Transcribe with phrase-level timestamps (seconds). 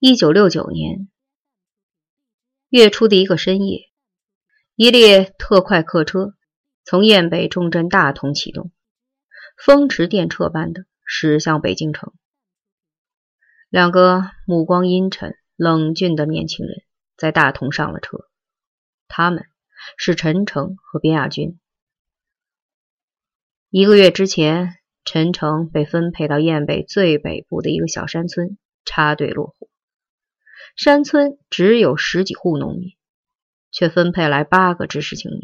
[0.00, 1.08] 一九六九年
[2.68, 3.90] 月初的一个深夜，
[4.76, 6.36] 一列特快客车
[6.84, 8.70] 从雁北重镇大同启动，
[9.56, 12.12] 风驰电掣般的驶向北京城。
[13.70, 16.84] 两个目光阴沉、冷峻的年轻人
[17.16, 18.28] 在大同上了车，
[19.08, 19.46] 他们
[19.96, 21.58] 是陈诚和边亚军。
[23.68, 29.68] 一个月之前，陈诚被分配到雁北最北部的一个小山村插队落户。
[30.78, 32.96] 山村只有十几户农民，
[33.72, 35.42] 却分配来八个知识青年。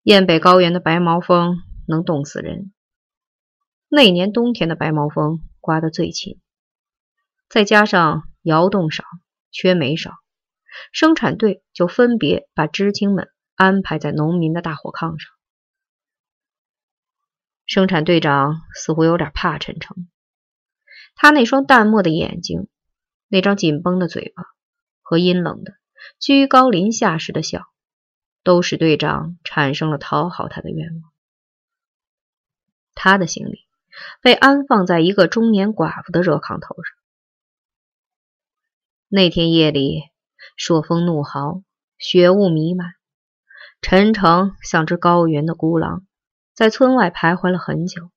[0.00, 2.72] 雁北高原的白毛风能冻死人，
[3.88, 6.40] 那年冬天的白毛风刮得最勤，
[7.50, 9.04] 再加上窑洞少、
[9.50, 10.14] 缺煤少，
[10.90, 15.30] 生产队就分别把知青们安排在农民的大火炕上。
[17.66, 20.08] 生产队长似乎有点怕陈诚，
[21.14, 22.66] 他那双淡漠的眼睛。
[23.28, 24.44] 那张紧绷的嘴巴
[25.02, 25.74] 和阴冷的
[26.18, 27.66] 居高临下时的笑，
[28.42, 31.12] 都使队长产生了讨好他的愿望。
[32.94, 33.66] 他的行李
[34.22, 36.96] 被安放在一个中年寡妇的热炕头上。
[39.08, 40.02] 那天夜里，
[40.56, 41.62] 朔风怒号，
[41.98, 42.94] 雪雾弥漫，
[43.80, 46.06] 陈诚像只高原的孤狼，
[46.54, 48.10] 在村外徘徊了很久。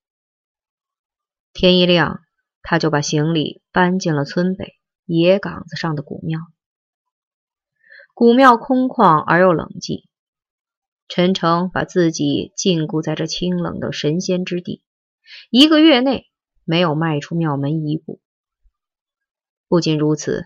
[1.53, 2.21] 天一亮，
[2.61, 4.77] 他就把行李搬进了村北。
[5.13, 6.39] 野岗子上的古庙，
[8.13, 10.05] 古庙空旷而又冷寂。
[11.09, 14.81] 陈诚把自己禁锢在这清冷的神仙之地，
[15.49, 16.31] 一个月内
[16.63, 18.21] 没有迈出庙门一步。
[19.67, 20.45] 不仅如此，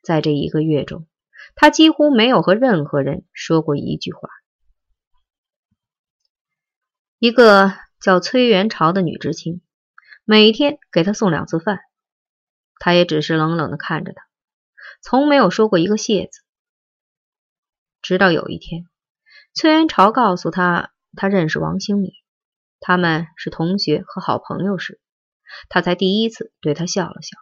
[0.00, 1.06] 在这一个月中，
[1.54, 4.30] 他几乎没有和任何人说过一句话。
[7.18, 9.60] 一个叫崔元朝的女知青，
[10.24, 11.80] 每天给他送两次饭。
[12.84, 14.24] 他也只是冷冷的看着他，
[15.02, 16.40] 从没有说过一个谢字。
[18.00, 18.88] 直到有一天，
[19.54, 22.10] 崔元朝告诉他他认识王兴敏，
[22.80, 25.00] 他们是同学和好朋友时，
[25.68, 27.38] 他才第一次对他笑了笑。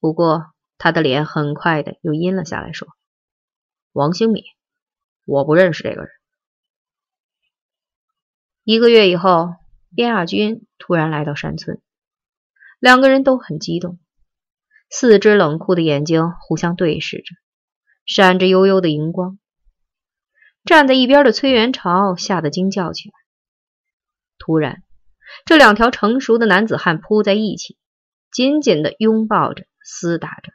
[0.00, 2.88] 不过他的脸很快的又阴了下来，说
[3.94, 4.42] ：“王兴敏，
[5.26, 6.10] 我不认识这个人。”
[8.66, 9.54] 一个月以后，
[9.94, 11.80] 边亚军突然来到山村，
[12.80, 14.00] 两个人都很激动。
[14.90, 17.34] 四只冷酷的眼睛互相对视着，
[18.06, 19.38] 闪着幽幽的荧光。
[20.64, 23.14] 站在一边的崔元朝吓得惊叫起来。
[24.38, 24.82] 突然，
[25.44, 27.76] 这两条成熟的男子汉扑在一起，
[28.30, 30.52] 紧紧地拥抱着，厮打着，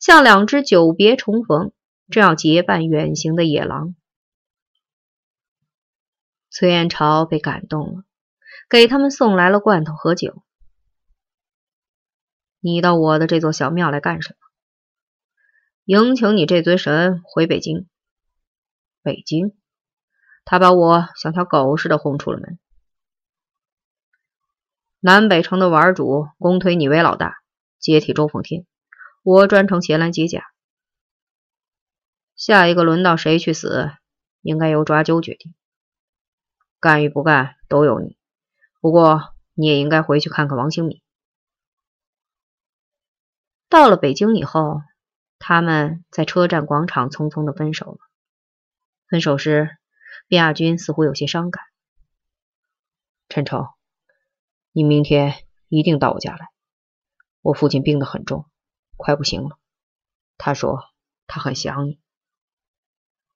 [0.00, 1.72] 像两只久别重逢、
[2.10, 3.94] 正要结伴远行的野狼。
[6.50, 8.04] 崔元朝被感动了，
[8.68, 10.42] 给他们送来了罐头和酒。
[12.64, 14.36] 你到我的这座小庙来干什么？
[15.84, 17.88] 迎请你这尊神回北京。
[19.02, 19.56] 北京，
[20.44, 22.60] 他把我像条狗似的轰出了门。
[25.00, 27.42] 南北城的玩主公推你为老大，
[27.80, 28.64] 接替周奉天，
[29.24, 30.44] 我专程前来接驾。
[32.36, 33.90] 下一个轮到谁去死，
[34.40, 35.52] 应该由抓阄决定。
[36.78, 38.16] 干与不干都由你。
[38.80, 41.02] 不过你也应该回去看看王兴敏。
[43.72, 44.82] 到了北京以后，
[45.38, 47.98] 他们在车站广场匆匆的分手了。
[49.08, 49.70] 分手时，
[50.28, 51.64] 边亚军似乎有些伤感。
[53.30, 53.66] 陈诚，
[54.72, 56.48] 你明天一定到我家来。
[57.40, 58.44] 我父亲病得很重，
[58.98, 59.58] 快不行了。
[60.36, 60.78] 他说
[61.26, 61.98] 他很想你。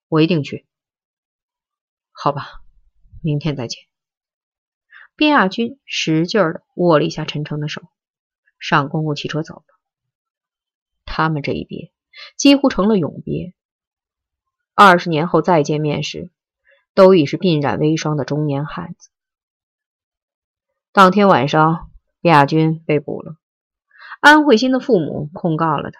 [0.08, 0.66] 我一定去。
[2.12, 2.60] 好吧，
[3.22, 3.84] 明天再见。
[5.14, 7.80] 边亚军使劲的握了一下陈诚的手，
[8.58, 9.64] 上公共汽车走了。
[11.16, 11.90] 他们这一别，
[12.36, 13.54] 几乎成了永别。
[14.74, 16.30] 二十年后再见面时，
[16.92, 19.08] 都已是鬓染微霜的中年汉子。
[20.92, 21.90] 当天晚上，
[22.20, 23.36] 亚军被捕了。
[24.20, 25.98] 安慧心的父母控告了他。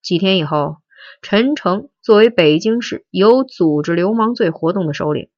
[0.00, 0.76] 几天以后，
[1.20, 5.28] 陈诚作为北京市有组织流氓罪活动的首领，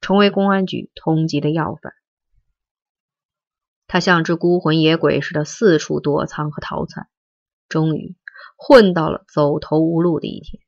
[0.00, 1.92] 成为公安局通缉的要犯。
[3.86, 7.08] 他像只孤魂野鬼似的四处躲藏和逃窜。
[7.74, 8.14] 终于
[8.56, 10.62] 混到了走投无路的一天。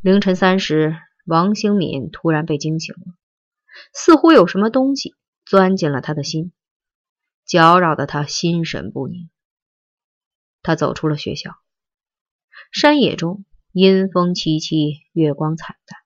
[0.00, 3.14] 凌晨三时，王兴敏突然被惊醒了，
[3.94, 5.14] 似乎有什么东西
[5.44, 6.50] 钻进了他的心，
[7.44, 9.30] 搅扰的他心神不宁。
[10.62, 11.54] 他走出了学校，
[12.72, 16.00] 山野中阴风凄凄，月光惨淡，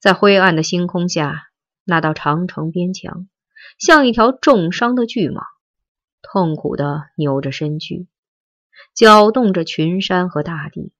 [0.00, 1.44] 在灰暗的星空下，
[1.84, 3.28] 那道长城边墙
[3.78, 5.44] 像一条重伤的巨蟒。
[6.22, 8.06] 痛苦的扭着身躯，
[8.94, 10.92] 搅动着群山和大地，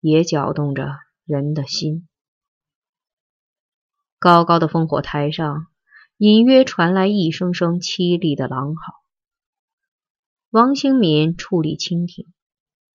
[0.00, 2.08] 也搅动着人的心。
[4.18, 5.66] 高高的烽火台上，
[6.16, 8.94] 隐约传来一声声凄厉的狼嚎。
[10.50, 12.26] 王兴敏矗立蜻蜓，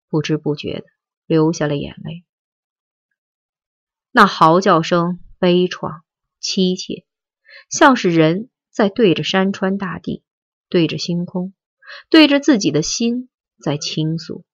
[0.08, 0.86] 不知不觉地
[1.26, 2.24] 流下了眼泪。
[4.12, 6.02] 那嚎叫声悲怆
[6.42, 7.06] 凄切，
[7.70, 10.24] 像是人在对着山川大地，
[10.70, 11.54] 对着星空，
[12.10, 13.30] 对着自己的心
[13.62, 14.46] 在倾诉。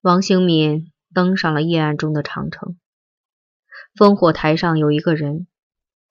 [0.00, 2.78] 王兴敏登上了夜暗中的长城。
[3.96, 5.48] 烽火台上有一个人，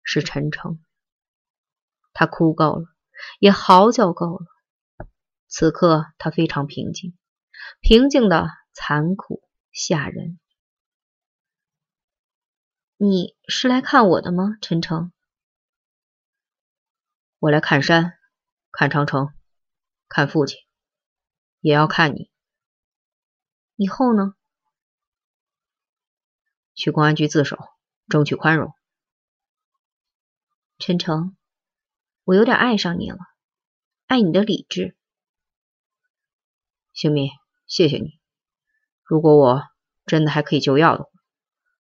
[0.03, 0.83] 是陈诚。
[2.11, 2.85] 他哭够了，
[3.39, 4.45] 也嚎叫够了。
[5.47, 7.17] 此刻他非常平静，
[7.79, 9.41] 平静的残酷
[9.71, 10.39] 吓人。
[12.97, 15.12] 你是来看我的吗，陈诚？
[17.43, 18.17] 我来看山，
[18.71, 19.33] 看长城，
[20.07, 20.59] 看父亲，
[21.59, 22.31] 也要看你。
[23.75, 24.35] 以后呢？
[26.73, 27.57] 去公安局自首，
[28.07, 28.73] 争取宽容。
[30.77, 31.35] 陈诚，
[32.23, 33.17] 我有点爱上你了，
[34.07, 34.95] 爱你的理智。
[36.93, 37.29] 星敏，
[37.67, 38.21] 谢谢你。
[39.03, 39.63] 如果我
[40.05, 41.09] 真的还可以救药的话，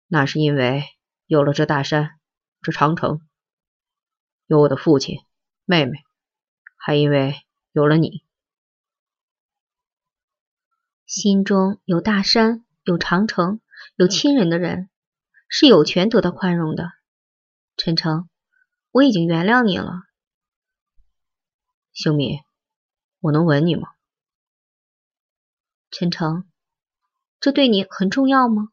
[0.09, 0.83] 那是因为
[1.27, 2.19] 有了这大山，
[2.61, 3.21] 这长城，
[4.47, 5.21] 有我的父亲、
[5.65, 6.05] 妹妹，
[6.77, 7.35] 还因为
[7.73, 8.25] 有了你。
[11.07, 13.61] 心中有大山，有长城。
[13.97, 14.91] 有亲人的人
[15.47, 16.91] 是有权得到宽容的，
[17.77, 18.29] 陈诚，
[18.91, 20.03] 我已经原谅你了。
[21.93, 22.41] 秀敏，
[23.21, 23.91] 我能吻你吗？
[25.91, 26.51] 陈诚，
[27.39, 28.71] 这对你很重要吗？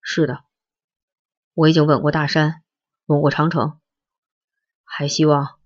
[0.00, 0.44] 是的，
[1.54, 2.62] 我已经吻过大山，
[3.06, 3.80] 吻过长城，
[4.90, 5.58] 还希望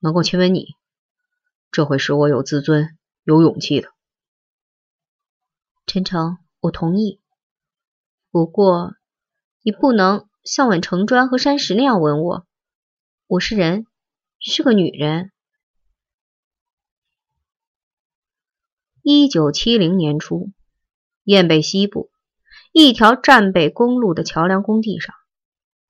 [0.00, 0.74] 能够亲吻你，
[1.70, 3.88] 这会使我有自尊、有勇气的。
[5.86, 7.20] 陈诚，我同意。
[8.30, 8.94] 不过，
[9.62, 12.46] 你不能像吻城砖和山石那样吻我。
[13.26, 13.86] 我是人，
[14.38, 15.30] 是个女人。
[19.02, 20.52] 一九七零年初，
[21.24, 22.10] 雁北西部
[22.72, 25.14] 一条战备公路的桥梁工地上，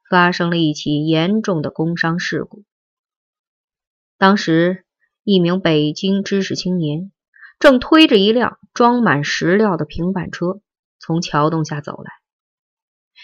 [0.09, 2.65] 发生了一起严重的工伤事故。
[4.21, 4.85] 当时，
[5.25, 7.11] 一名北京知识青年
[7.59, 10.61] 正推着一辆装满石料的平板车
[10.99, 12.13] 从桥洞下走来。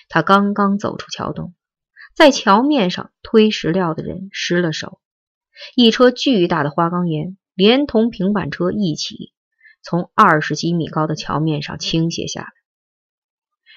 [0.08, 1.54] 他刚刚走出桥洞，
[2.14, 4.98] 在桥面上推石料的人失了手，
[5.74, 9.34] 一车巨大的花岗岩连同平板车一起
[9.82, 12.48] 从二十几米高的桥面上倾泻下来。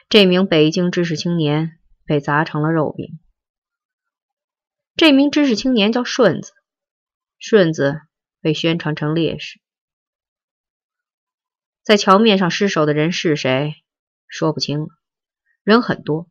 [0.07, 3.19] 这名北京知识青年被砸成了肉饼。
[4.95, 6.53] 这名知识青年叫顺子，
[7.39, 8.01] 顺子
[8.41, 9.59] 被宣传成烈士。
[11.81, 13.73] 在桥面上失手的人是谁，
[14.27, 14.87] 说不清。
[15.63, 16.29] 人很多，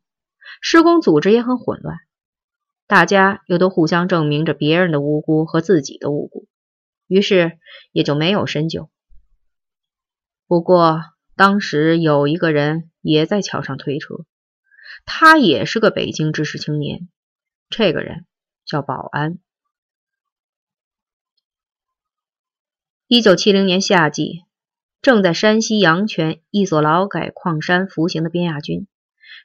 [0.61, 1.97] 施工组织也很混乱，
[2.87, 6.47] 大家又都互相证明着别人的无辜和自己的无辜，
[7.07, 7.59] 于是
[7.91, 8.89] 也就没有深究。
[10.47, 11.03] 不过
[11.35, 14.25] 当时有一个人也在桥上推车，
[15.05, 17.09] 他也是个北京知识青年，
[17.69, 18.25] 这个人
[18.65, 19.39] 叫保安。
[23.11, 24.45] 一九七零年夏季，
[25.01, 28.85] 正在山西阳泉一所劳改矿山服刑的边亚军。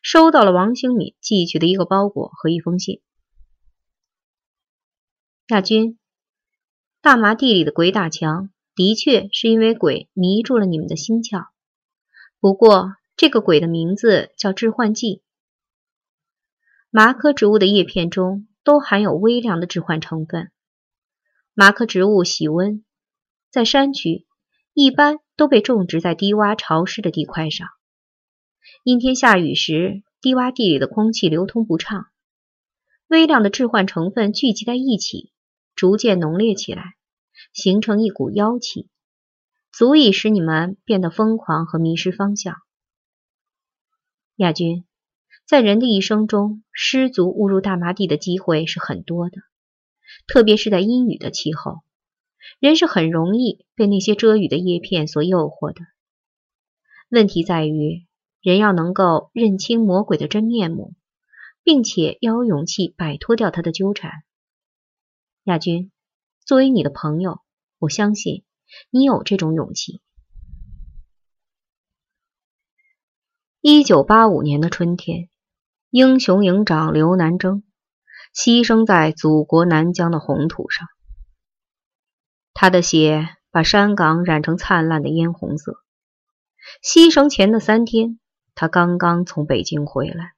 [0.03, 3.01] 收到了王兴敏寄去的一个包裹和一封信。
[5.47, 5.99] 亚军，
[7.01, 11.47] 大麻地里的鬼打墙，的确是因为鬼迷住了你们的心窍。
[12.41, 15.23] 不过，这个鬼的名字叫致幻剂。
[16.91, 20.51] 麻科植物的叶片中都含有微量的致幻成分。
[21.55, 22.84] 麻科植物喜温，
[23.55, 24.27] 在山区
[24.73, 27.69] 一般都被种植在低洼潮湿的地块上。
[28.83, 32.07] 阴天下雨时，低洼地里的空气流通不畅，
[33.07, 35.31] 微量的致幻成分聚集在一起，
[35.77, 36.97] 逐渐浓烈起来，
[37.53, 38.89] 形成一股妖气，
[39.71, 42.57] 足以使你们变得疯狂和迷失方向。
[44.35, 44.85] 亚军，
[45.47, 49.37] 在人的一生中，失足误入大麻地的机会是很多的，
[50.27, 51.85] 特别是在阴雨的气候，
[52.59, 55.81] 人是很容易被那些遮雨的叶片所诱惑的。
[57.09, 58.07] 问题在于。
[58.45, 60.93] 人要能够认清魔鬼的真面目，
[61.63, 64.23] 并且要有勇气摆脱掉他的纠缠。
[65.45, 65.91] 亚军，
[66.45, 67.41] 作为你的朋友，
[67.79, 68.45] 我相信
[68.91, 70.03] 你有这种勇气。
[73.63, 75.31] 一九八五年的春天，
[75.89, 77.65] 英雄营长刘南征
[78.37, 80.87] 牺牲在祖国南疆的红土上。
[82.55, 85.81] 他的血把山岗染成灿烂的嫣红色。
[86.83, 88.19] 牺牲前的三天，
[88.55, 90.33] 他刚刚从北京回来。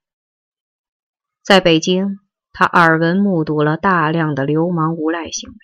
[1.45, 2.19] 在北京，
[2.53, 5.57] 他耳闻目睹了大量的流氓无赖行为，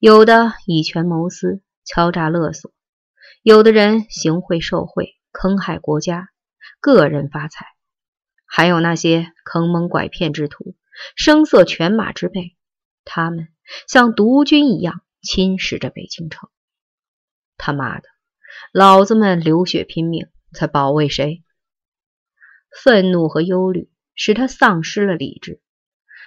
[0.00, 2.72] 有的以权谋私、敲诈勒索，
[3.42, 6.30] 有的人行贿受贿、坑害国家、
[6.80, 7.66] 个人发财，
[8.46, 10.74] 还有那些坑蒙拐骗之徒、
[11.14, 12.56] 声色犬马之辈，
[13.04, 13.46] 他们
[13.86, 16.50] 像毒菌一样侵蚀着北京城。
[17.56, 18.08] 他妈的！
[18.72, 21.42] 老子们流血拼命，在保卫谁？
[22.82, 25.60] 愤怒和忧虑使他丧失了理智。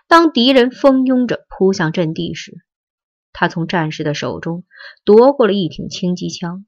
[0.07, 2.63] 当敌人蜂拥着扑向阵地时，
[3.33, 4.63] 他从战士的手中
[5.03, 6.65] 夺过了一挺轻机枪，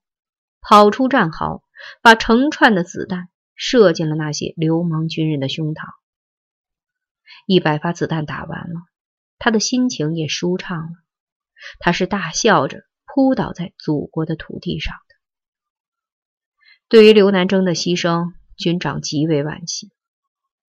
[0.60, 1.64] 跑出战壕，
[2.02, 5.88] 把成串的子弹射进了那些流氓军人的胸膛。
[7.46, 8.82] 一百发子弹打完了，
[9.38, 11.07] 他的心情也舒畅了。
[11.80, 15.16] 他是大笑着扑倒在祖国的土地上的。
[16.90, 19.92] 对于刘南征的牺牲，军长极为惋惜。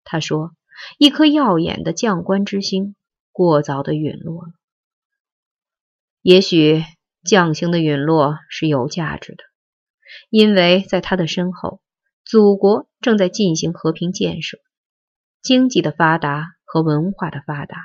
[0.03, 0.51] 他说
[0.97, 2.95] ：“一颗耀眼的将官之星，
[3.31, 4.51] 过早的陨落了。
[6.21, 6.83] 也许
[7.25, 9.43] 将星的陨落是有价值的，
[10.29, 11.81] 因为在他的身后，
[12.23, 14.57] 祖国正在进行和平建设，
[15.41, 17.77] 经济的发达和文化的发达，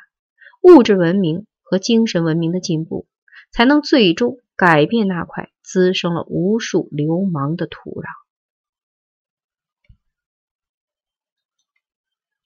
[0.63, 3.07] 物质文明和精神文明的进步，
[3.53, 8.07] 才能最终改变那块滋生了无数流氓的土壤。”